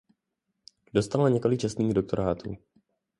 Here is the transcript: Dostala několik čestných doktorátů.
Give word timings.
Dostala 0.93 1.29
několik 1.29 1.59
čestných 1.59 1.93
doktorátů. 1.93 2.57